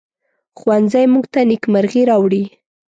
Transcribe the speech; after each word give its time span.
ښوونځی 0.59 1.05
موږ 1.13 1.25
ته 1.33 1.39
نیکمرغي 1.49 2.01
راوړي 2.09 2.43